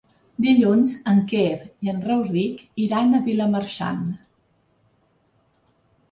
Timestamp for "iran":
2.85-3.13